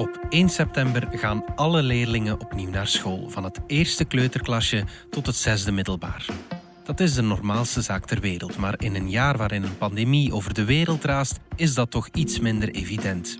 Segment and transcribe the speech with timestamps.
[0.00, 5.36] Op 1 september gaan alle leerlingen opnieuw naar school, van het eerste kleuterklasje tot het
[5.36, 6.26] zesde middelbaar.
[6.84, 10.54] Dat is de normaalste zaak ter wereld, maar in een jaar waarin een pandemie over
[10.54, 13.36] de wereld raast, is dat toch iets minder evident.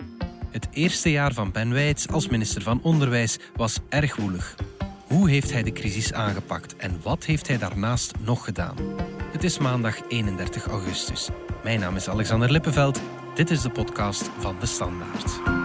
[0.50, 4.54] Het eerste jaar van Ben Wijts als minister van Onderwijs was erg woelig.
[5.06, 8.76] Hoe heeft hij de crisis aangepakt en wat heeft hij daarnaast nog gedaan?
[9.32, 11.28] Het is maandag 31 augustus.
[11.62, 13.00] Mijn naam is Alexander Lippenveld.
[13.34, 15.59] Dit is de podcast van De Standaard.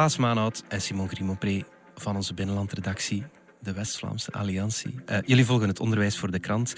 [0.00, 1.64] Klaas Maanhout en Simon Grimopré
[1.94, 3.24] van onze binnenlandredactie,
[3.58, 4.94] de West-Vlaamse Alliantie.
[5.06, 6.74] Uh, jullie volgen het onderwijs voor de krant.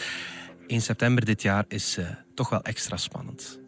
[0.66, 3.62] 1 september dit jaar is uh, toch wel extra spannend.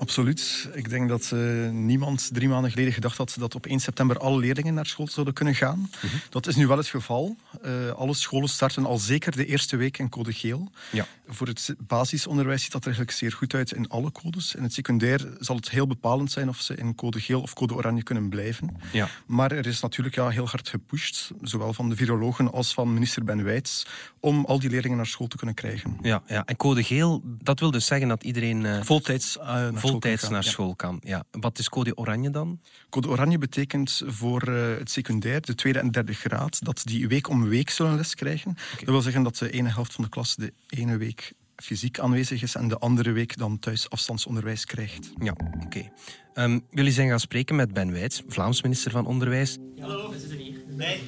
[0.00, 0.68] Absoluut.
[0.74, 4.38] Ik denk dat uh, niemand drie maanden geleden gedacht had dat op 1 september alle
[4.38, 5.78] leerlingen naar school zouden kunnen gaan.
[5.78, 6.20] Mm -hmm.
[6.30, 7.36] Dat is nu wel het geval.
[7.66, 10.70] Uh, alle scholen starten al zeker de eerste week in code geel.
[10.92, 11.06] Ja.
[11.28, 14.54] Voor het basisonderwijs ziet dat er eigenlijk zeer goed uit in alle codes.
[14.54, 17.74] In het secundair zal het heel bepalend zijn of ze in code geel of code
[17.74, 18.76] oranje kunnen blijven.
[18.92, 19.08] Ja.
[19.26, 23.24] Maar er is natuurlijk ja, heel hard gepusht, zowel van de virologen als van minister
[23.24, 23.86] Ben Wijts,
[24.20, 25.98] om al die leerlingen naar school te kunnen krijgen.
[26.02, 26.44] Ja, ja.
[26.44, 30.44] en code geel, dat wil dus zeggen dat iedereen uh, voltijds naar voltijds school naar
[30.44, 30.50] ja.
[30.50, 31.00] school kan.
[31.04, 31.24] Ja.
[31.30, 32.60] Wat is code oranje dan?
[32.88, 37.28] Code oranje betekent voor uh, het secundair, de tweede en derde graad, dat die week
[37.28, 38.50] om week zullen les krijgen.
[38.50, 38.78] Okay.
[38.78, 42.42] Dat wil zeggen dat de ene helft van de klas de ene week fysiek aanwezig
[42.42, 45.10] is en de andere week dan thuis afstandsonderwijs krijgt.
[45.18, 45.64] Ja, oké.
[45.64, 45.92] Okay.
[46.34, 49.58] Um, jullie zijn gaan spreken met Ben Wijts, Vlaams minister van Onderwijs.
[49.80, 50.58] Hallo, we zitten hier.
[50.68, 51.02] Nee.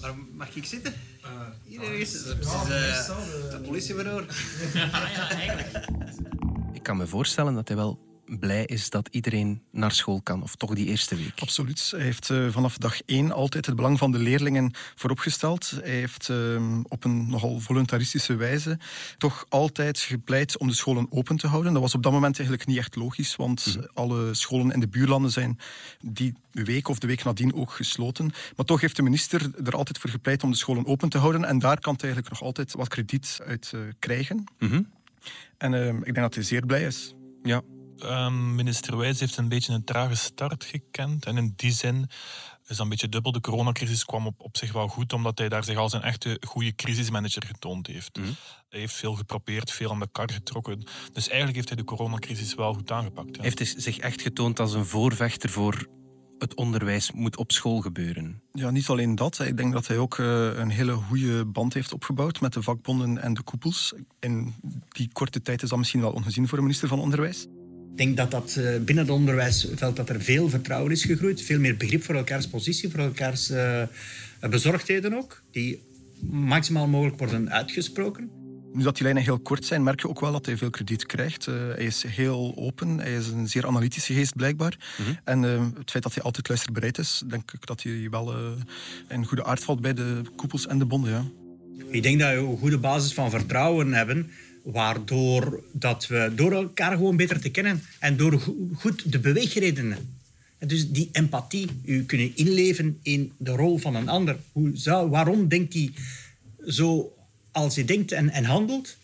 [0.00, 0.94] Waar mag ik zitten?
[1.24, 1.30] Uh,
[1.64, 2.24] hier ergens.
[2.24, 4.24] Dat is uh, het politiebureau.
[4.74, 5.86] ja, ja, eigenlijk.
[6.80, 7.98] Ik kan me voorstellen dat hij wel
[8.38, 11.40] blij is dat iedereen naar school kan, of toch die eerste week.
[11.40, 11.88] Absoluut.
[11.90, 15.70] Hij heeft uh, vanaf dag één altijd het belang van de leerlingen vooropgesteld.
[15.70, 18.78] Hij heeft uh, op een nogal voluntaristische wijze
[19.18, 21.72] toch altijd gepleit om de scholen open te houden.
[21.72, 23.90] Dat was op dat moment eigenlijk niet echt logisch, want mm -hmm.
[23.94, 25.58] alle scholen in de buurlanden zijn
[26.00, 28.32] die week of de week nadien ook gesloten.
[28.56, 31.44] Maar toch heeft de minister er altijd voor gepleit om de scholen open te houden
[31.44, 34.44] en daar kan hij eigenlijk nog altijd wat krediet uit uh, krijgen.
[34.58, 34.86] Mm -hmm.
[35.58, 37.14] En uh, ik denk dat hij zeer blij is.
[37.42, 37.62] Ja,
[38.04, 41.26] Um, minister Wijs heeft een beetje een trage start gekend.
[41.26, 42.06] En in die zin
[42.62, 43.32] is dat een beetje dubbel.
[43.32, 46.40] De coronacrisis kwam op, op zich wel goed, omdat hij daar zich als een echte
[46.46, 48.18] goede crisismanager getoond heeft.
[48.18, 48.36] Mm.
[48.68, 50.84] Hij heeft veel geprobeerd, veel aan de kar getrokken.
[51.12, 53.36] Dus eigenlijk heeft hij de coronacrisis wel goed aangepakt.
[53.36, 53.42] Ja.
[53.42, 55.86] Heeft hij zich echt getoond als een voorvechter voor
[56.40, 58.40] het onderwijs moet op school gebeuren.
[58.52, 59.38] Ja, niet alleen dat.
[59.38, 63.22] Ik denk dat hij ook uh, een hele goede band heeft opgebouwd met de vakbonden
[63.22, 63.92] en de koepels.
[64.20, 64.54] In
[64.88, 67.46] die korte tijd is dat misschien wel ongezien voor een minister van Onderwijs.
[67.90, 71.42] Ik denk dat dat binnen het onderwijsveld dat er veel vertrouwen is gegroeid.
[71.42, 73.82] Veel meer begrip voor elkaars positie, voor elkaars uh,
[74.50, 75.42] bezorgdheden ook.
[75.50, 75.82] Die
[76.30, 78.39] maximaal mogelijk worden uitgesproken.
[78.72, 81.06] Nu dat die lijnen heel kort zijn, merk je ook wel dat hij veel krediet
[81.06, 81.46] krijgt.
[81.46, 84.78] Uh, hij is heel open, hij is een zeer analytische geest blijkbaar.
[84.98, 85.18] Mm -hmm.
[85.24, 88.50] En uh, het feit dat hij altijd luisterbereid is, denk ik dat hij wel uh,
[89.08, 91.12] een goede aard valt bij de koepels en de bonden.
[91.12, 91.24] Ja.
[91.90, 94.30] Ik denk dat we een goede basis van vertrouwen hebben
[94.62, 98.40] waardoor dat we door elkaar gewoon beter te kennen en door
[98.74, 99.98] goed de beweegredenen.
[100.58, 104.36] En dus die empathie, u kunnen inleven in de rol van een ander.
[104.52, 105.92] Hoe zou, waarom denkt hij
[106.66, 107.12] zo
[107.62, 108.96] als hij denkt en, en handelt?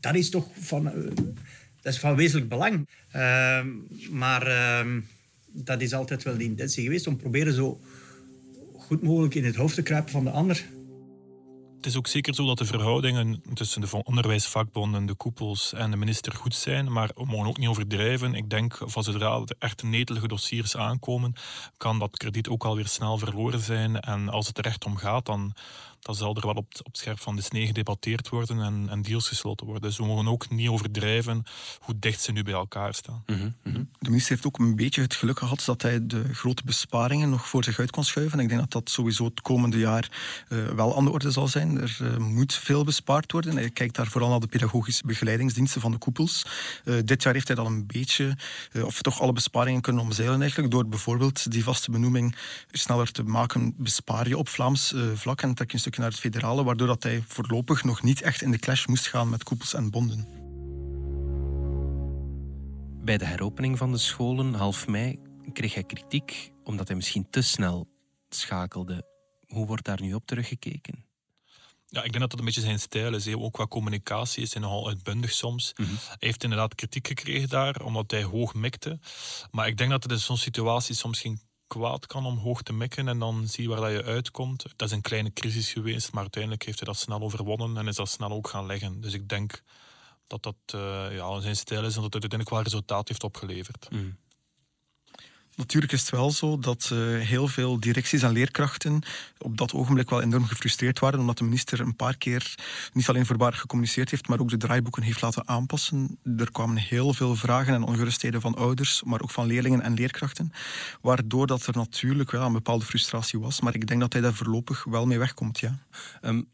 [0.00, 0.92] Dat is toch van, uh,
[1.82, 2.88] dat is van wezenlijk belang.
[3.16, 3.60] Uh,
[4.10, 4.96] maar uh,
[5.52, 7.80] dat is altijd wel de intentie geweest om proberen zo
[8.76, 10.64] goed mogelijk in het hoofd te kruipen van de ander.
[11.76, 15.96] Het is ook zeker zo dat de verhoudingen tussen de onderwijsvakbonden, de koepels en de
[15.96, 18.34] minister goed zijn, maar we mogen ook niet overdrijven.
[18.34, 21.34] Ik denk van zodra er echt netelige dossiers aankomen,
[21.76, 24.00] kan dat krediet ook alweer snel verloren zijn.
[24.00, 25.54] En als het er echt om gaat, dan,
[26.02, 29.02] dan zal er wel op, op het scherp van de snee gedebatteerd worden en, en,
[29.02, 29.88] deals gesloten worden.
[29.88, 31.44] Dus we mogen ook niet overdrijven
[31.80, 33.22] hoe dicht ze nu bij elkaar staan.
[33.26, 33.88] Mm -hmm, mm -hmm.
[33.98, 37.48] De minister heeft ook een beetje het geluk gehad dat hij de grote besparingen nog
[37.48, 38.38] voor zich uit kon schuiven.
[38.38, 40.10] Ik denk dat dat sowieso het komende jaar
[40.48, 41.80] uh, wel aan de orde zal zijn.
[41.80, 43.56] Er uh, moet veel bespaard worden.
[43.56, 46.46] Hij kijkt daar vooral naar de pedagogische begeleidingsdiensten van de koepels.
[46.84, 48.36] Uh, dit jaar heeft hij dan een beetje,
[48.84, 52.36] of toch alle besparingen kunnen omzeilen eigenlijk, door bijvoorbeeld die vaste benoeming
[52.70, 53.74] sneller te maken.
[53.76, 57.02] Bespaar je op Vlaams vlak en trek je een stukje naar het federale, waardoor dat
[57.02, 60.26] hij voorlopig nog niet echt in de clash moest gaan met koepels en bonden.
[63.04, 65.18] Bij de heropening van de scholen half mei
[65.52, 67.88] kreeg hij kritiek omdat hij misschien te snel
[68.28, 69.04] schakelde.
[69.46, 71.04] Hoe wordt daar nu op teruggekeken?
[71.86, 73.34] Ja, ik denk dat dat een beetje zijn stijl is.
[73.34, 75.72] Ook qua communicatie is hij nogal uitbundig soms.
[75.76, 75.88] Mhm.
[75.88, 78.98] Hij heeft inderdaad kritiek gekregen daar, omdat hij hoog mikte.
[79.50, 81.40] Maar ik denk dat het in zo'n situatie soms geen
[81.72, 84.64] kwaad kan om hoog te mikken en dan zie waar dat je uitkomt.
[84.76, 87.96] Dat is een kleine crisis geweest, maar uiteindelijk heeft hij dat snel overwonnen en is
[87.96, 89.00] dat snel ook gaan leggen.
[89.00, 89.62] Dus ik denk
[90.26, 93.88] dat dat uh, ja, zijn stijl is en dat het uiteindelijk wel resultaat heeft opgeleverd.
[93.90, 94.16] Mm.
[95.62, 99.02] Natuurlijk is het wel zo dat uh, heel veel directies en leerkrachten
[99.38, 102.54] op dat ogenblik wel enorm gefrustreerd waren, omdat de minister een paar keer
[102.92, 106.18] niet alleen voorbarig gecommuniceerd heeft, maar ook de draaiboeken heeft laten aanpassen.
[106.36, 110.52] Er kwamen heel veel vragen en ongerustheden van ouders, maar ook van leerlingen en leerkrachten,
[111.00, 113.60] waardoor dat er natuurlijk wel een bepaalde frustratie was.
[113.60, 115.78] Maar ik denk dat hij daar voorlopig wel mee wegkomt, ja.
[116.22, 116.48] Um,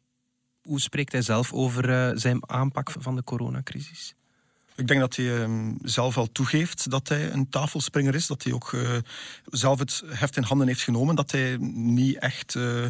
[0.63, 4.15] hoe spreekt hij zelf over uh, zijn aanpak van de coronacrisis?
[4.79, 8.27] Ik denk dat hij uh, zelf al toegeeft dat hij een tafelspringer is.
[8.27, 8.97] Dat hij ook uh,
[9.45, 11.15] zelf het heft in handen heeft genomen.
[11.15, 12.87] Dat hij niet echt uh,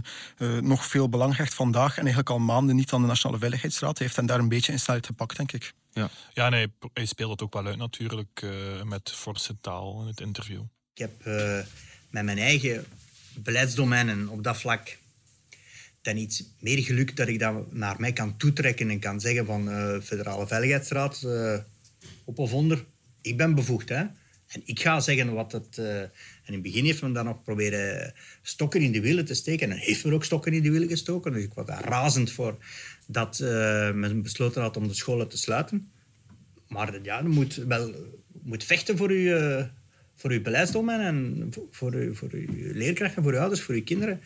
[0.61, 3.99] nog veel belang hecht vandaag en eigenlijk al maanden niet aan de Nationale Veiligheidsraad.
[3.99, 5.73] Hij heeft hen daar een beetje in snelheid gepakt, denk ik.
[5.93, 8.47] Ja, ja nee, hij speelt het ook wel uit natuurlijk
[8.85, 10.63] met forse taal in het interview.
[10.95, 11.25] Ik heb
[12.11, 12.85] met mijn eigen
[13.35, 14.99] beleidsdomeinen op dat vlak
[16.03, 19.69] dan iets meer geluk dat ik dat naar mij kan toetrekken en kan zeggen van
[20.03, 21.27] Federale Veiligheidsraad
[22.29, 22.85] op of onder.
[23.21, 24.05] Ik ben bevoegd, hè.
[24.49, 25.77] En ik ga zeggen wat het...
[25.79, 26.11] Uh, en
[26.47, 29.71] in het begin heeft men dan nog proberen stokken in de wielen te steken.
[29.71, 31.33] En heeft men ook stokken in de wielen gestoken.
[31.33, 32.57] Dus ik was daar razend voor
[33.07, 33.49] dat uh,
[33.93, 35.91] men besloten had om de scholen te sluiten.
[36.69, 37.95] Maar ja, je moet wel
[38.43, 39.67] moet vechten voor je, uh,
[40.15, 44.21] voor uw beleidsdomein en voor, uw, voor uw leerkrachten, voor uw ouders, voor uw kinderen.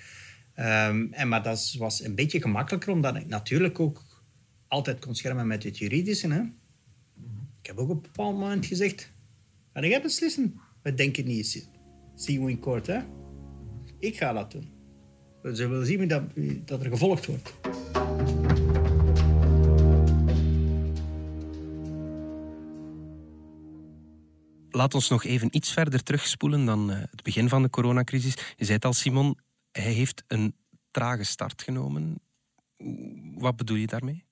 [0.57, 4.05] Um, en, maar dat was een beetje gemakkelijker, omdat ik natuurlijk ook
[4.69, 6.33] altijd kon schermen met het juridische.
[6.33, 6.43] Hè.
[7.63, 9.13] Ik heb ook op een bepaald moment gezegd:
[9.73, 10.61] Ga jij beslissen?
[10.83, 11.69] We denken niet.
[12.15, 13.01] See you in court, hè?
[13.99, 14.71] Ik ga dat doen.
[15.43, 16.23] We zullen zien dat,
[16.65, 17.55] dat er gevolgd wordt.
[24.71, 28.35] Laat ons nog even iets verder terugspoelen dan uh, het begin van de coronacrisis.
[28.57, 29.39] Je zei het al, Simon,
[29.73, 30.55] hij heeft een
[30.91, 32.21] trage start genomen.
[33.35, 34.25] Wat bedoel je daarmee?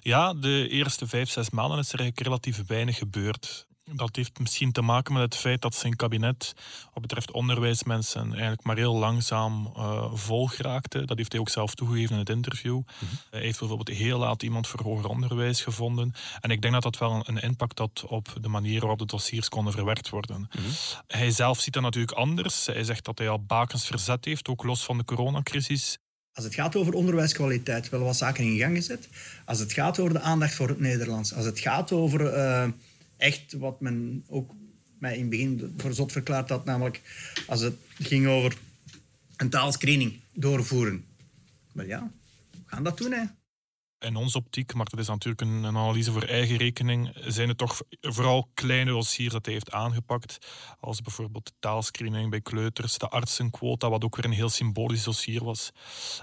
[0.00, 3.66] Ja, de eerste vijf, zes maanden is er eigenlijk relatief weinig gebeurd.
[3.92, 6.54] Dat heeft misschien te maken met het feit dat zijn kabinet,
[6.92, 11.04] wat betreft onderwijsmensen, eigenlijk maar heel langzaam uh, vol geraakte.
[11.04, 12.74] Dat heeft hij ook zelf toegegeven in het interview.
[12.74, 13.08] Mm -hmm.
[13.30, 16.14] Hij heeft bijvoorbeeld heel laat iemand voor hoger onderwijs gevonden.
[16.40, 19.48] En ik denk dat dat wel een impact had op de manier waarop de dossiers
[19.48, 20.38] konden verwerkt worden.
[20.38, 20.72] Mm -hmm.
[21.06, 22.66] Hij zelf ziet dat natuurlijk anders.
[22.66, 25.98] Hij zegt dat hij al bakens verzet heeft, ook los van de coronacrisis.
[26.36, 29.08] Als het gaat over onderwijskwaliteit, wel wat zaken in gang gezet.
[29.44, 31.34] Als het gaat over de aandacht voor het Nederlands.
[31.34, 32.68] Als het gaat over uh,
[33.16, 34.54] echt wat men ook
[34.98, 37.00] mij in het begin voor zot verklaard had, namelijk
[37.46, 38.56] als het ging over
[39.36, 41.04] een taalscreening doorvoeren.
[41.72, 42.10] Maar ja,
[42.50, 43.24] we gaan dat doen, hè.
[43.98, 47.58] In onze optiek, maar dat is natuurlijk een, een analyse voor eigen rekening, zijn het
[47.58, 50.38] toch vooral kleine dossiers dat hij heeft aangepakt.
[50.80, 55.44] Als bijvoorbeeld de taalscreening bij kleuters, de artsenquota, wat ook weer een heel symbolisch dossier
[55.44, 55.70] was.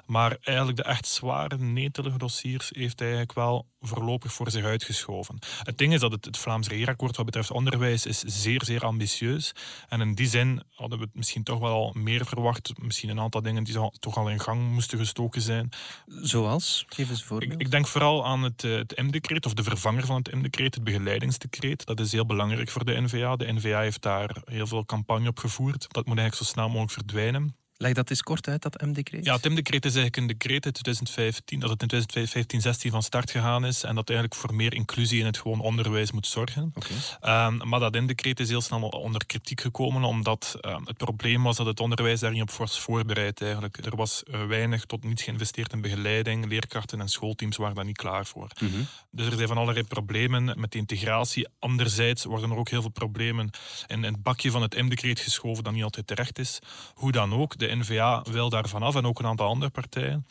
[0.06, 5.40] Maar eigenlijk de echt zware, netelige dossiers heeft hij eigenlijk wel voorlopig voor zich uitgeschoven.
[5.64, 9.52] Het ding is dat het, het Vlaams regeerakkoord wat betreft onderwijs is zeer, zeer ambitieus.
[9.88, 12.72] En in die zin hadden we het misschien toch wel meer verwacht.
[12.78, 15.70] Misschien een aantal dingen die toch al in gang moesten gestoken zijn.
[16.06, 16.86] Zoals?
[16.88, 17.62] Geef eens een voorbeeld.
[17.62, 20.83] Ik, ik denk vooral aan het, het M-decreet, of de vervanger van het M-decreet, het
[20.83, 21.86] begeleidingsdecreet.
[21.86, 23.36] Dat is heel belangrijk voor de NVA.
[23.36, 25.86] De NVA heeft daar heel veel campagne op gevoerd.
[25.91, 27.55] Dat moet eigenlijk zo snel mogelijk verdwijnen.
[27.77, 29.25] Leg dat eens kort uit, dat M-decreet.
[29.25, 33.03] Ja, het M-decreet is eigenlijk een decreet uit 2015, dat het in 2015, 16 van
[33.03, 36.74] start gegaan is en dat eigenlijk voor meer inclusie in het gewoon onderwijs moet zorgen.
[36.74, 37.46] Okay.
[37.48, 41.58] Um, maar dat M-decreet is heel snel onder kritiek gekomen, omdat um, het probleem was
[41.58, 43.86] dat het onderwijs daar niet op was voorbereid eigenlijk.
[43.86, 47.98] Er was uh, weinig tot niets geïnvesteerd in begeleiding, leerkrachten en schoolteams waren daar niet
[47.98, 48.48] klaar voor.
[48.60, 48.88] Mm -hmm.
[49.12, 51.48] Dus er zijn van allerlei problemen met de integratie.
[51.60, 53.50] Anderzijds worden er ook heel veel problemen
[53.88, 56.60] in, in het bakje van het M-decreet geschoven dat niet altijd terecht is.
[56.94, 60.25] Hoe dan ook, de NVA wil daar vanaf en ook een aantal andere partijen.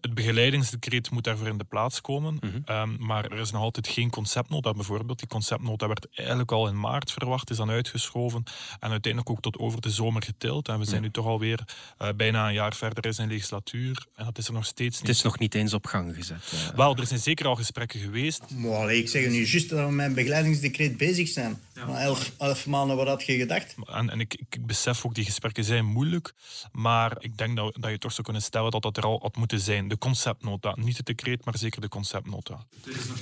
[0.00, 2.34] Het begeleidingsdecreet moet daarvoor in de plaats komen.
[2.34, 2.46] Mhm.
[2.46, 2.76] Mm -hmm.
[2.76, 5.18] um, maar er is nog altijd geen conceptnota bijvoorbeeld.
[5.18, 8.44] Die conceptnota werd eigenlijk al in maart verwacht, is dan uitgeschoven
[8.80, 10.68] en uiteindelijk ook tot over de zomer getild.
[10.68, 11.64] En we zijn nu toch alweer
[12.02, 15.08] uh, bijna een jaar verder in zijn legislatuur en dat is er nog steeds niet.
[15.08, 16.52] Het is nog niet eens op gang gezet.
[16.54, 16.76] Uh.
[16.76, 18.42] Wel, er zijn zeker al gesprekken geweest.
[18.50, 21.60] Maar allee, ik zeg nu juist dat we met een begeleidingsdecreet bezig zijn.
[21.74, 21.86] Ja.
[21.86, 23.74] Maar elf, elf maanden, wat had je gedacht?
[23.92, 26.34] En, en ik, ik besef ook, die gesprekken zijn moeilijk.
[26.72, 29.36] Maar ik denk dat, dat je toch zou kunnen stellen dat dat er al had
[29.36, 29.88] moeten zijn.
[29.88, 30.74] De conceptnota.
[30.78, 32.66] Niet het decreet, maar zeker de conceptnota.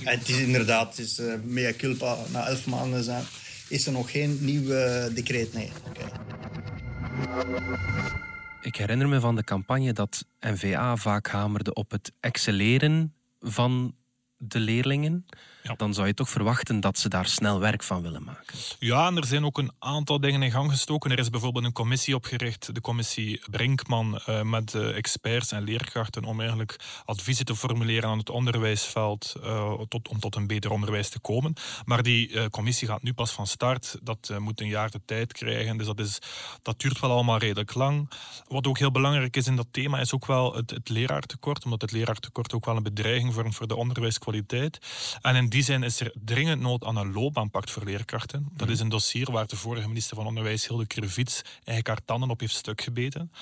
[0.04, 2.16] Het is inderdaad, het is uh, mea culpa.
[2.32, 3.24] Na elf maanden zijn,
[3.68, 5.52] is er nog geen nieuw uh, decreet.
[5.52, 5.70] Nee.
[5.88, 6.10] Okay.
[8.60, 13.94] Ik herinner me van de campagne dat NVA vaak hamerde op het excelleren van
[14.42, 15.26] de leerlingen,
[15.76, 18.58] dan zou je toch verwachten dat ze daar snel werk van willen maken.
[18.78, 21.10] Ja, en er zijn ook een aantal dingen in gang gestoken.
[21.10, 26.24] Er is bijvoorbeeld een commissie opgericht, de commissie Brinkman, eh, met uh, experts en leerkrachten
[26.24, 31.08] om eigenlijk adviezen te formuleren aan het onderwijsveld uh, tot, om tot een beter onderwijs
[31.08, 31.52] te komen.
[31.84, 33.98] Maar die commissie gaat nu pas van start.
[34.02, 36.18] Dat moet een jaar de tijd krijgen, dus dat, is,
[36.62, 38.10] dat duurt wel allemaal redelijk lang.
[38.48, 41.80] Wat ook heel belangrijk is in dat thema is ook wel het, het leraartekort, omdat
[41.80, 44.29] het leraartekort ook wel een bedreiging vormt voor de onderwijskwaliteit
[45.20, 48.48] en in die zin is er dringend nood aan een loopbaanpact voor leerkrachten.
[48.52, 52.30] Dat is een dossier waar de vorige minister van Onderwijs, Hilde Krevits, eigenlijk haar tanden
[52.30, 53.32] op heeft stuk gebeten.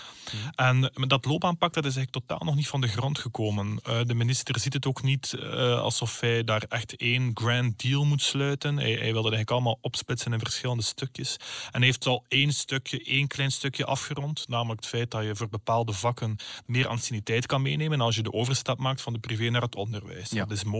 [0.55, 3.81] En dat loopbaanpact dat is eigenlijk totaal nog niet van de grond gekomen.
[3.89, 8.05] Uh, de minister ziet het ook niet uh, alsof hij daar echt één grand deal
[8.05, 8.77] moet sluiten.
[8.77, 11.37] Hij, hij wilde het eigenlijk allemaal opsplitsen in verschillende stukjes.
[11.71, 14.49] En hij heeft al één stukje, één klein stukje afgerond.
[14.49, 18.33] Namelijk het feit dat je voor bepaalde vakken meer anciëniteit kan meenemen als je de
[18.33, 20.31] overstap maakt van de privé naar het onderwijs.
[20.31, 20.45] Ja.
[20.45, 20.78] Dat is mooi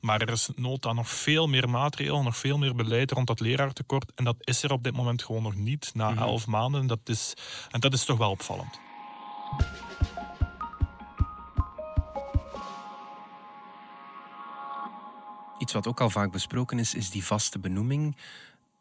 [0.00, 3.40] maar er is nood aan nog veel meer maatregelen, nog veel meer beleid rond dat
[3.40, 4.12] leraartekort.
[4.14, 6.18] En dat is er op dit moment gewoon nog niet, na mhm.
[6.18, 6.86] elf maanden.
[6.86, 7.34] Dat is,
[7.70, 8.80] en dat is toch wel opvallend.
[15.58, 18.16] Iets wat ook al vaak besproken is, is die vaste benoeming.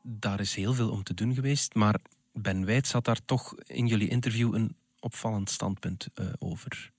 [0.01, 1.99] Daar is heel veel om te doen geweest, maar
[2.33, 6.92] Ben Wijts had daar toch in jullie interview een opvallend standpunt uh, over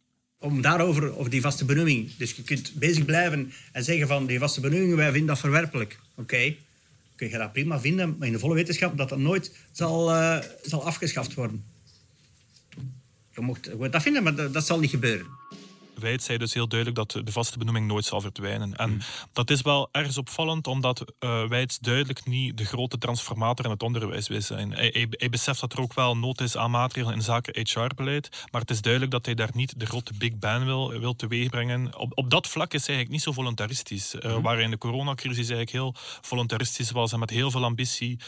[0.44, 2.16] om daarover, over die vaste benoeming.
[2.16, 5.98] Dus je kunt bezig blijven en zeggen van die vaste benoeming, wij vinden dat verwerpelijk.
[6.14, 6.54] Oké,
[7.16, 10.38] kun je dat prima vinden, maar in de volle wetenschap dat dat nooit zal, uh,
[10.62, 11.64] zal afgeschaft worden.
[13.34, 15.26] Je mocht dat vinden, maar dat zal niet gebeuren.
[15.94, 18.76] Wijt zei dus heel duidelijk dat de vaste benoeming nooit zal verdwijnen.
[18.76, 19.00] En hmm.
[19.32, 23.82] dat is wel ergens opvallend, omdat uh, Wijts duidelijk niet de grote transformator in het
[23.82, 24.72] onderwijs wil zijn.
[24.72, 28.60] Hij, hij, beseft dat er ook wel nood is aan maatregelen in zaken HR-beleid, maar
[28.60, 31.98] het is duidelijk dat hij daar niet de grote big bang wil, wil teweegbrengen.
[31.98, 34.14] Op, op dat vlak is hij eigenlijk niet zo voluntaristisch.
[34.14, 38.18] Uh, Waar hij in de coronacrisis eigenlijk heel voluntaristisch was en met heel veel ambitie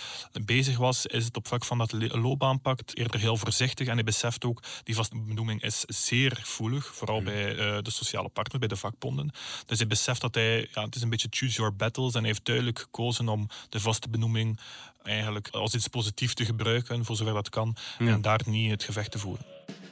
[0.44, 3.86] bezig was, is het op vlak van dat loopbaanpact eerder heel voorzichtig.
[3.86, 7.24] En hij beseft ook, die vaste benoeming is zeer gevoelig, vooral hmm.
[7.24, 9.30] bij eh, de sociale partner, bij de vakbonden.
[9.66, 12.28] Dus hij beseft dat hij, ja, het is een beetje choose your battles en hij
[12.28, 14.58] heeft duidelijk gekozen om de vaste benoeming
[15.02, 19.10] eigenlijk als iets positiefs te gebruiken, voor zover dat kan, en daar niet het gevecht
[19.10, 19.44] te voeren.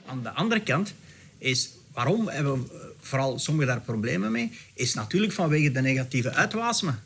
[0.07, 0.95] Aan de andere kant
[1.39, 7.03] is waarom hebben we vooral sommigen daar problemen mee, is natuurlijk vanwege de negatieve uitwasemen.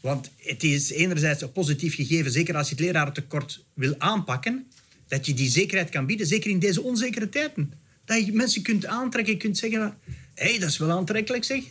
[0.00, 4.66] Want het is enerzijds een positief gegeven, zeker als je het lerarentekort wil aanpakken,
[5.08, 7.72] dat je die zekerheid kan bieden, zeker in deze onzekere tijden.
[8.04, 9.98] Dat je mensen kunt aantrekken, je kunt zeggen...
[10.34, 11.64] Hé, hey, dat is wel aantrekkelijk, zeg.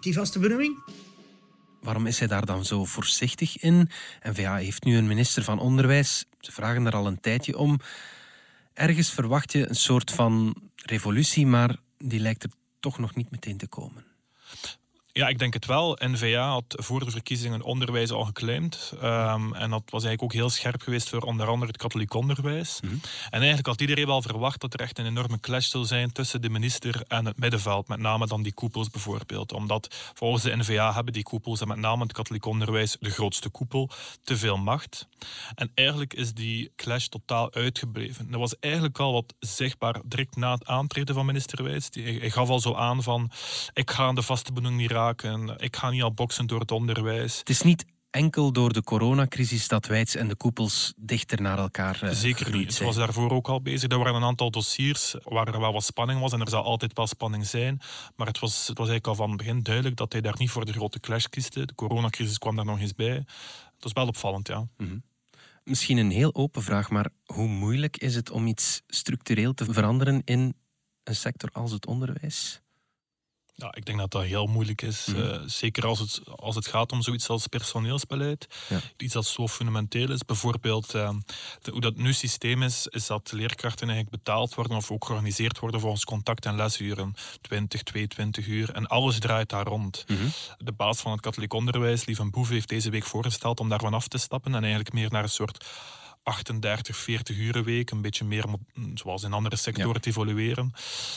[0.00, 0.78] Die vaste benoeming.
[1.80, 3.90] Waarom is hij daar dan zo voorzichtig in?
[4.22, 6.24] NVA heeft nu een minister van Onderwijs.
[6.40, 7.80] Ze vragen er al een tijdje om.
[8.72, 12.50] Ergens verwacht je een soort van revolutie, maar die lijkt er
[12.80, 14.04] toch nog niet meteen te komen.
[15.16, 15.98] Ja, ik denk het wel.
[16.04, 18.92] N-VA had voor de verkiezingen onderwijs al geclaimd.
[18.94, 22.80] Um, en dat was eigenlijk ook heel scherp geweest voor onder andere het katholiek onderwijs.
[22.80, 22.94] Mhm.
[23.24, 26.42] En eigenlijk had iedereen wel verwacht dat er echt een enorme clash zou zijn tussen
[26.42, 27.88] de minister en het middenveld.
[27.88, 29.52] Met name dan die koepels bijvoorbeeld.
[29.52, 33.48] Omdat volgens de N-VA hebben die koepels en met name het katholiek onderwijs, de grootste
[33.48, 33.90] koepel,
[34.22, 35.08] te veel macht.
[35.54, 38.30] En eigenlijk is die clash totaal uitgebleven.
[38.30, 41.88] Dat was eigenlijk al wat zichtbaar direct na het aantreden van minister Wijs.
[41.92, 43.30] Hij gaf al zo aan van,
[43.74, 45.04] ik ga aan de vaste benoeming niet raken
[45.56, 47.38] ik ga niet al boksen door het onderwijs.
[47.38, 47.84] Het is niet
[48.16, 52.78] enkel door de coronacrisis dat Wijts en de koepels dichter naar elkaar uh, Zeker niet.
[52.78, 53.90] Het was daarvoor ook al bezig.
[53.90, 56.92] Er waren een aantal dossiers waar er wel wat spanning was en er zal altijd
[56.96, 57.80] wel spanning zijn.
[58.16, 60.50] Maar het was, het was eigenlijk al van het begin duidelijk dat hij daar niet
[60.50, 61.66] voor de grote clash kieste.
[61.66, 63.14] De coronacrisis kwam daar nog eens bij.
[63.14, 63.24] Dat
[63.78, 64.66] was wel opvallend, ja.
[64.76, 64.98] Mhm.
[65.64, 70.22] Misschien een heel open vraag, maar hoe moeilijk is het om iets structureel te veranderen
[70.24, 70.54] in
[71.04, 72.60] een sector als het onderwijs?
[73.58, 75.06] Ja, ik denk dat dat heel moeilijk is.
[75.06, 75.20] Mhm.
[75.20, 78.46] Eh, zeker als het, als het gaat om zoiets als personeelsbeleid.
[78.96, 80.24] Iets dat zo fundamenteel is.
[80.24, 81.10] Bijvoorbeeld, uh,
[81.70, 85.80] hoe dat nu systeem is, is dat leerkrachten eigenlijk betaald worden of ook georganiseerd worden
[85.80, 87.14] volgens contact- en lesuren.
[87.40, 88.70] 20, 22 uur.
[88.72, 90.04] En alles draait daar rond.
[90.06, 90.26] Mhm.
[90.58, 94.08] De baas van het katholiek onderwijs, Lieven Boeve, heeft deze week voorgesteld om daarvan af
[94.08, 95.64] te stappen en eigenlijk meer naar een soort
[96.26, 98.44] 38, 40 uur week, een beetje meer
[98.94, 100.72] zoals in andere sectoren te evolueren.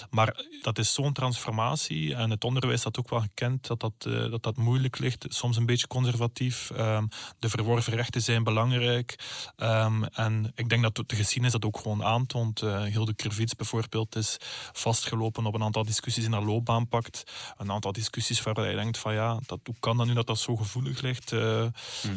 [0.09, 4.31] Maar dat is zo'n transformatie en het onderwijs dat ook wel gekend dat dat, uh,
[4.31, 6.71] dat, dat moeilijk ligt, soms een beetje conservatief.
[6.77, 7.07] Um,
[7.39, 9.19] de verworven rechten zijn belangrijk.
[9.57, 12.61] Um, en ik denk dat de geschiedenis dat ook gewoon aantoont.
[12.61, 14.37] Uh, Hilde Krvits bijvoorbeeld is
[14.71, 17.23] vastgelopen op een aantal discussies in haar loopbaanpact.
[17.57, 20.39] Een aantal discussies waar hij denkt van ja, dat, hoe kan dat nu dat dat
[20.39, 21.31] zo gevoelig ligt?
[21.31, 21.65] Uh,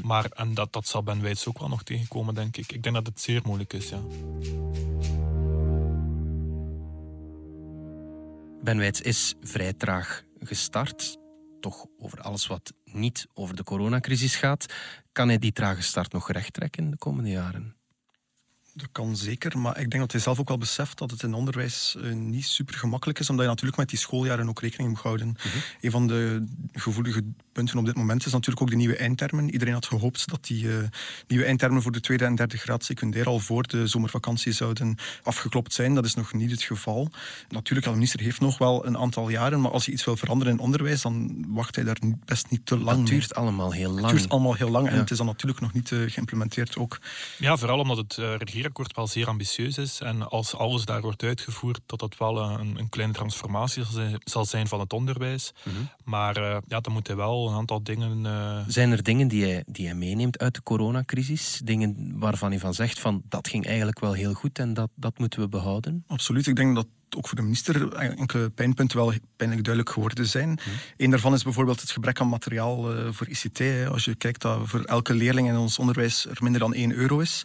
[0.02, 3.14] Maar en dat, dat zal Ben ook wel nog tegenkomen, denk ik ik denk dat
[3.14, 4.00] het zeer moeilijk is, ja.
[9.02, 11.18] Is vrij traag gestart.
[11.60, 14.66] Toch over alles wat niet over de coronacrisis gaat.
[15.12, 17.76] Kan hij die trage start nog rechttrekken de komende jaren?
[18.74, 21.34] Dat kan zeker, maar ik denk dat hij zelf ook wel beseft dat het in
[21.34, 25.00] onderwijs uh, niet super gemakkelijk is, omdat je natuurlijk met die schooljaren ook rekening moet
[25.00, 25.26] houden.
[25.26, 25.62] Mm -hmm.
[25.80, 29.50] Een van de gevoelige punten op dit moment is natuurlijk ook de nieuwe eindtermen.
[29.50, 30.76] Iedereen had gehoopt dat die uh,
[31.26, 35.72] nieuwe eindtermen voor de tweede en derde graad secundair al voor de zomervakantie zouden afgeklopt
[35.72, 35.94] zijn.
[35.94, 37.10] Dat is nog niet het geval.
[37.48, 40.52] Natuurlijk, de minister heeft nog wel een aantal jaren, maar als hij iets wil veranderen
[40.52, 43.38] in onderwijs, dan wacht hij daar best niet te lang Het duurt mee.
[43.38, 44.06] allemaal heel lang.
[44.06, 44.92] Het duurt allemaal heel lang ja.
[44.92, 46.98] en het is dan natuurlijk nog niet uh, geïmplementeerd ook.
[47.38, 51.22] Ja, vooral omdat het uh, regeerakkoord wel zeer ambitieus is en als alles daar wordt
[51.22, 53.84] uitgevoerd, dat dat wel een, een kleine transformatie
[54.24, 55.52] zal zijn van het onderwijs.
[55.64, 55.90] Mm -hmm.
[56.04, 58.24] Maar uh, ja, dan moet hij wel een aantal dingen.
[58.24, 58.58] Uh...
[58.66, 61.60] Zijn er dingen die hij, die hij meeneemt uit de coronacrisis?
[61.64, 65.18] Dingen waarvan hij van zegt van dat ging eigenlijk wel heel goed en dat, dat
[65.18, 66.04] moeten we behouden?
[66.06, 66.46] Absoluut.
[66.46, 70.58] Ik denk dat ook voor de minister enkele pijnpunten wel pijnlijk duidelijk geworden zijn.
[70.96, 73.62] Een daarvan is bijvoorbeeld het gebrek aan materiaal uh, voor ICT.
[73.88, 77.18] Als je kijkt dat voor elke leerling in ons onderwijs er minder dan 1 euro
[77.18, 77.42] is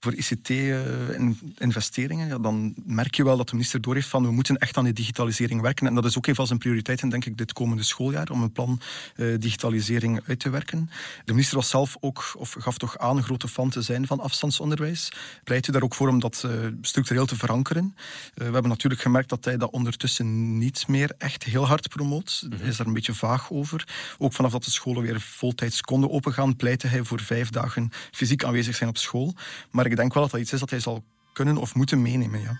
[0.00, 4.56] voor ICT-investeringen, uh, ja, dan merk je wel dat de minister doorheeft van we moeten
[4.56, 5.86] echt aan die digitalisering werken.
[5.86, 8.52] En dat is ook een van zijn prioriteiten, denk ik, dit komende schooljaar, om een
[8.52, 8.80] plan
[9.16, 10.90] uh, digitalisering uit te werken.
[11.24, 14.20] De minister was zelf ook, of gaf toch aan, een grote fan te zijn van
[14.20, 15.12] afstandsonderwijs.
[15.44, 16.46] Pleitte daar ook voor om dat
[16.80, 17.94] structureel te verankeren.
[18.34, 22.46] we hebben natuurlijk gemerkt dat hij dat ondertussen niet meer echt heel hard promoot.
[22.56, 23.88] Hij is daar een beetje vaag over.
[24.18, 28.44] Ook vanaf dat de scholen weer voltijds konden opengaan, pleitte hij voor vijf dagen fysiek
[28.44, 29.34] aanwezig zijn op school.
[29.70, 32.40] Maar ik denk wel dat dat iets is dat hij zal kunnen of moeten meenemen.
[32.40, 32.58] Ja.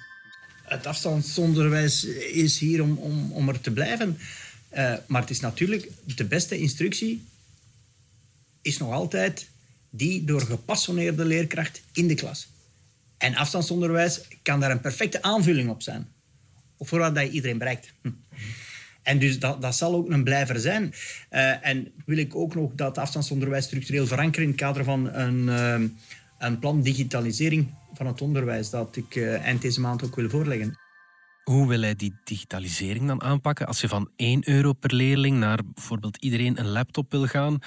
[0.62, 4.19] Het afstandsonderwijs is hier om, om, om er te blijven.
[4.73, 7.25] Uh, maar het is natuurlijk de beste instructie
[8.62, 9.49] is nog altijd
[9.90, 12.49] die door gepassioneerde leerkracht in de klas.
[13.19, 16.09] En afstandsonderwijs kan daar een perfecte aanvulling op zijn
[16.80, 17.92] of voordat dat je iedereen bereikt.
[18.02, 18.10] Hm.
[19.02, 20.82] En dus dat, dat zal ook een blijver zijn.
[21.30, 25.46] Uh, en wil ik ook nog dat afstandsonderwijs structureel verankeren in het kader van een,
[25.46, 25.88] uh,
[26.38, 30.78] een plan digitalisering van het onderwijs dat ik uh, eind deze maand ook wil voorleggen.
[31.50, 33.66] Hoe wil hij die digitalisering dan aanpakken?
[33.66, 37.58] Als je van 1 euro per leerling naar bijvoorbeeld iedereen een laptop wil gaan,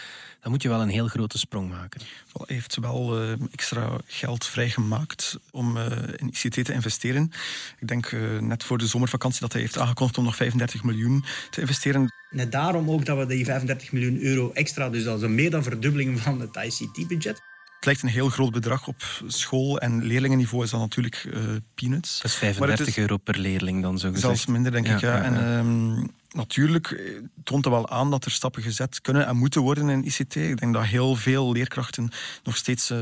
[0.42, 2.02] dan moet je wel een heel grote sprong maken.
[2.34, 7.32] Wel, hij heeft wel uh, extra geld vrijgemaakt om uh, in ICT te investeren.
[7.80, 11.24] Ik denk uh, net voor de zomervakantie dat hij heeft aangekondigd om nog 35 miljoen
[11.50, 12.14] te investeren.
[12.30, 15.52] Net daarom ook dat we die 35 miljoen euro extra, dus dat is een meer
[15.52, 17.53] dan verdubbeling van het ICT-budget.
[17.84, 21.40] Het lijkt een heel groot bedrag op school- en leerlingenniveau is dat natuurlijk uh,
[21.76, 22.22] peanuts.
[22.22, 24.26] Dat is 35 is euro per leerling dan zo gezegd.
[24.26, 25.02] Zelfs minder, denk ja, ik.
[25.02, 25.22] Ja.
[25.22, 29.90] en um, natuurlijk toont het wel aan dat er stappen gezet kunnen en moeten worden
[29.90, 30.36] in ICT.
[30.36, 32.10] Ik denk dat heel veel leerkrachten
[32.44, 33.00] nog steeds uh,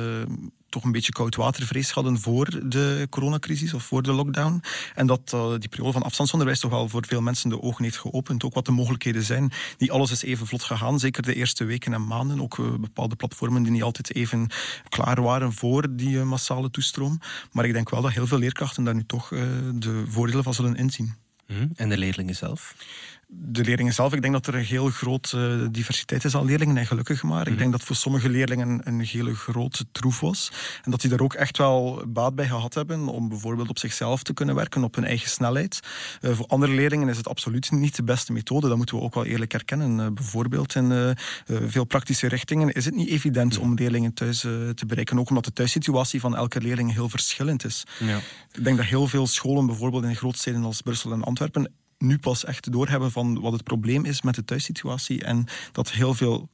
[0.70, 4.62] toch een beetje koudwatervrees hadden voor de coronacrisis of voor de lockdown.
[4.96, 7.98] En dat uh, die periode van afstandsonderwijs toch wel voor veel mensen de ogen heeft
[7.98, 8.44] geopend.
[8.44, 9.52] Ook wat de mogelijkheden zijn.
[9.78, 12.42] Niet alles is even vlot gegaan, zeker de eerste weken en maanden.
[12.42, 14.50] Ook bepaalde platformen die niet altijd even
[14.90, 17.20] klaar waren voor die massale toestroom.
[17.52, 19.30] Maar ik denk wel dat heel veel leerkrachten daar nu toch
[19.74, 21.16] de voordelen van zullen inzien.
[21.52, 22.76] Mm, en de leerlingen zelf?
[23.34, 26.86] De leerlingen zelf, ik denk dat er een heel grote diversiteit is aan leerlingen en
[26.86, 27.48] gelukkig maar.
[27.48, 30.52] Ik denk dat voor sommige leerlingen een hele grote troef was.
[30.84, 34.24] En dat die daar ook echt wel baat bij gehad hebben om bijvoorbeeld op zichzelf
[34.24, 35.80] te kunnen werken, op hun eigen snelheid.
[36.22, 38.68] Uh, voor andere leerlingen is het absoluut niet de beste methode.
[38.68, 40.00] Dat moeten we ook wel eerlijk erkennen.
[40.00, 41.12] Uh, bijvoorbeeld in uh,
[41.46, 45.20] veel praktische richtingen is het niet evident om leerlingen thuis te bereiken.
[45.20, 47.84] Ook omdat de thuissituatie van elke leerling heel verschillend is.
[48.00, 48.18] Ja.
[48.52, 52.46] Ik denk dat heel veel scholen, bijvoorbeeld in grootsteden als Brussel en Antwerpen, nu pas
[52.46, 56.50] echt doorhebben van wat het probleem is met de thuissituatie en dat heel veel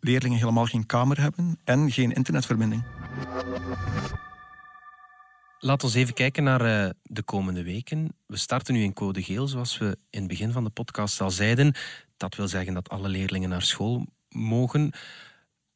[0.00, 2.82] leerlingen helemaal geen kamer hebben en geen internetverbinding.
[5.60, 8.16] Laten we even kijken naar uh, de komende weken.
[8.26, 11.30] We starten nu in code geel, zoals we in het begin van de podcast al
[11.30, 11.74] zeiden.
[12.16, 14.92] Dat wil zeggen dat alle leerlingen naar school mogen.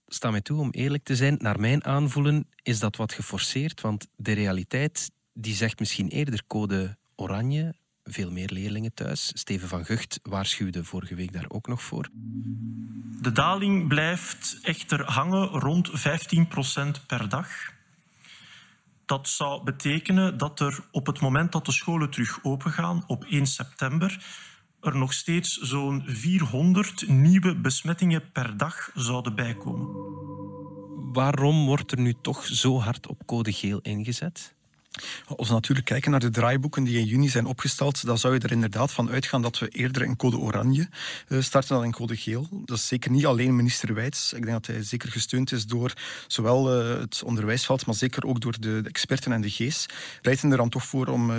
[0.07, 4.09] Sta mij toe om eerlijk te zijn, naar mijn aanvoelen is dat wat geforceerd, want
[4.17, 7.75] de realiteit die zegt misschien eerder code oranje,
[8.13, 9.31] veel meer leerlingen thuis.
[9.35, 12.09] Steven van Gucht waarschuwde vorige week daar ook nog voor.
[13.21, 17.49] De daling blijft echter hangen rond 15% per dag.
[19.07, 23.47] Dat zou betekenen dat er op het moment dat de scholen terug opengaan, op 1
[23.47, 24.25] september,
[24.81, 29.89] er nog steeds zo'n 400 nieuwe besmettingen per dag zouden bijkomen.
[31.13, 34.55] Waarom wordt er nu toch zo hard op code geel ingezet?
[35.37, 38.41] Als we natuurlijk kijken naar de draaiboeken die in juni zijn opgesteld, dan zou je
[38.41, 40.89] er inderdaad van uitgaan dat we eerder in code oranje
[41.29, 42.49] uh, starten dan in code geel.
[42.65, 44.33] Dat is zeker niet alleen minister Wijts.
[44.33, 45.93] Ik denk dat hij zeker gesteund is door
[46.27, 49.87] zowel uh, het onderwijsveld, maar zeker ook door de, experten en de G's.
[50.23, 51.31] Pleiten er dan toch voor om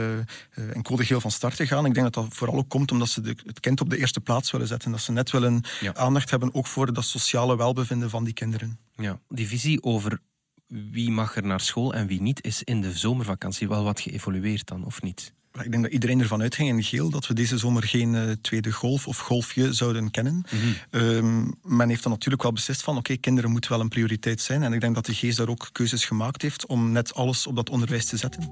[0.74, 1.86] in code geel van start te gaan.
[1.86, 4.52] Ik denk dat dat vooral ook komt omdat ze het kind op de eerste plaats
[4.52, 4.92] willen zetten.
[4.92, 5.96] Dat ze net willen ja.
[5.96, 8.80] aandacht hebben ook voor dat sociale welbevinden van die kinderen.
[8.96, 10.20] Ja, die visie over
[10.92, 14.68] wie mag er naar school en wie niet, is in de zomervakantie wel wat geëvolueerd
[14.68, 15.34] dan, of niet?
[15.62, 18.72] Ik denk dat iedereen ervan uitging in geel dat we deze zomer geen uh, tweede
[18.72, 20.34] golf of golfje zouden kennen.
[20.34, 21.02] Mm -hmm.
[21.02, 24.42] um, men heeft dan natuurlijk wel beslist van oké, okay, kinderen moeten wel een prioriteit
[24.42, 24.64] zijn.
[24.64, 27.56] En ik denk dat de geest daar ook keuzes gemaakt heeft om net alles op
[27.56, 28.52] dat onderwijs te zetten.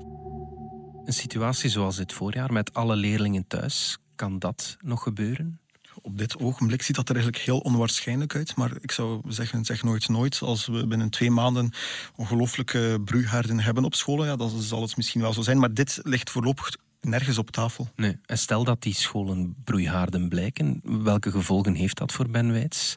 [1.06, 5.60] Een situatie zoals dit voorjaar met alle leerlingen thuis, kan dat nog gebeuren?
[6.02, 8.56] Op dit ogenblik ziet dat er eigenlijk heel onwaarschijnlijk uit.
[8.56, 10.42] Maar ik zou zeggen, zeg nooit nooit.
[10.42, 11.72] Als we binnen twee maanden
[12.16, 15.60] ongelooflijke broeihaarden hebben op scholen, ja, dan zal het misschien wel zo zijn.
[15.60, 17.90] Maar dit ligt voorlopig nergens op tafel.
[17.96, 18.18] Nee.
[18.26, 22.96] En stel dat die scholen broeihaarden blijken, welke gevolgen heeft dat voor Ben Wijts?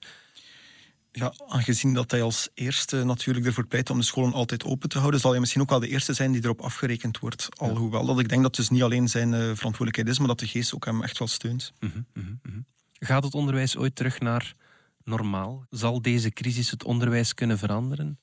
[1.12, 4.99] Ja, aangezien dat hij als eerste natuurlijk ervoor pleit om de scholen altijd open te
[4.99, 7.49] houden, zal hij misschien ook wel de eerste zijn die erop afgerekend wordt.
[7.57, 10.38] Alhoewel dat ik denk dat het dus niet alleen zijn uh, verantwoordelijkheid is, maar dat
[10.38, 11.73] de geest ook hem echt wel steunt.
[11.81, 12.67] Mm -hmm, mm -hmm.
[13.05, 14.55] Gaat het onderwijs ooit terug naar
[15.05, 15.67] normaal?
[15.71, 18.19] Zal deze crisis het onderwijs kunnen veranderen?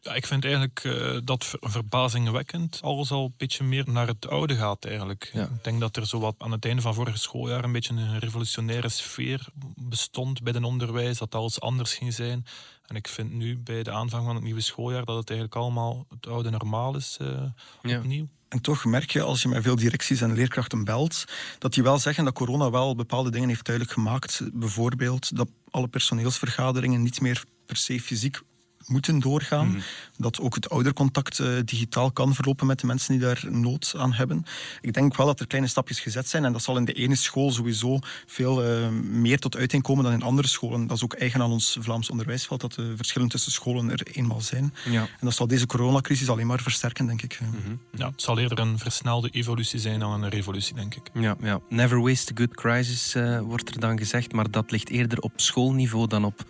[0.00, 4.56] Ja, ik vind eigenlijk uh, dat verbazingwekkend alles al een beetje meer naar het oude
[4.56, 5.30] gaat eigenlijk.
[5.32, 5.44] Ja.
[5.44, 8.18] Ik denk dat er zo wat aan het einde van vorig schooljaar een beetje een
[8.18, 9.46] revolutionaire sfeer
[9.76, 12.46] bestond bij het onderwijs, dat alles anders ging zijn.
[12.86, 16.06] En ik vind nu bij de aanvang van het nieuwe schooljaar dat het eigenlijk allemaal
[16.08, 17.42] het oude normaal is uh,
[17.82, 18.28] opnieuw.
[18.30, 18.37] Ja.
[18.48, 21.24] En toch merk je, als je met veel directies en leerkrachten belt,
[21.58, 24.40] dat die wel zeggen dat corona wel bepaalde dingen heeft duidelijk gemaakt.
[24.52, 28.40] Bijvoorbeeld dat alle personeelsvergaderingen niet meer per se fysiek
[28.88, 29.68] moeten doorgaan.
[29.68, 29.82] Mm.
[30.16, 34.12] Dat ook het oudercontact uh, digitaal kan verlopen met de mensen die daar nood aan
[34.12, 34.44] hebben.
[34.80, 37.14] Ik denk wel dat er kleine stapjes gezet zijn en dat zal in de ene
[37.14, 40.86] school sowieso veel uh, meer tot uiting komen dan in andere scholen.
[40.86, 44.40] Dat is ook eigen aan ons Vlaams onderwijsveld, dat de verschillen tussen scholen er eenmaal
[44.40, 44.74] zijn.
[44.84, 45.00] Ja.
[45.00, 47.40] En dat zal deze coronacrisis alleen maar versterken, denk ik.
[47.40, 47.80] Mm -hmm.
[47.92, 51.10] Ja, het zal eerder een versnelde evolutie zijn dan een revolutie, denk ik.
[51.14, 51.60] Ja, ja.
[51.68, 55.32] Never waste a good crisis, uh, wordt er dan gezegd, maar dat ligt eerder op
[55.36, 56.46] schoolniveau dan op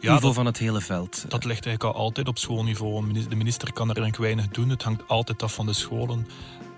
[0.00, 1.24] ja, niveau van het hele veld.
[1.28, 3.12] Dat ligt eigenlijk al altijd op schoolniveau.
[3.28, 4.68] De minister kan er eigenlijk weinig doen.
[4.68, 6.26] Het hangt altijd af van de scholen.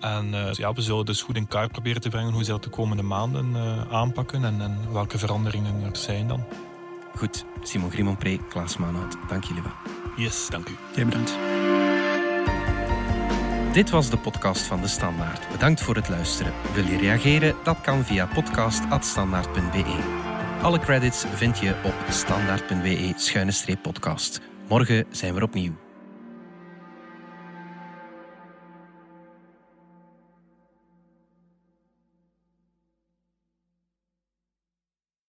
[0.00, 2.62] En uh, ja, we zullen dus goed in kaart proberen te brengen hoe ze dat
[2.62, 6.44] de komende maanden uh, aanpakken en, en, welke veranderingen er zijn dan.
[7.16, 9.72] Goed, Simon Grimonpré, Klaas Maanhout, dank jullie wel.
[10.16, 10.76] Yes, dank u.
[10.94, 11.37] Jij bedankt.
[13.72, 15.48] Dit was de podcast van De Standaard.
[15.50, 16.52] Bedankt voor het luisteren.
[16.74, 17.54] Wil je reageren?
[17.64, 20.28] Dat kan via podcast.standaard.be.
[20.62, 24.40] Alle credits vind je op standaard.be-podcast.
[24.68, 25.88] Morgen zijn we opnieuw.